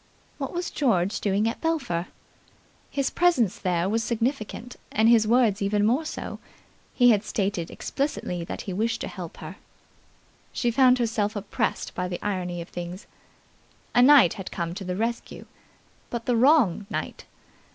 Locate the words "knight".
14.01-14.33, 16.89-17.25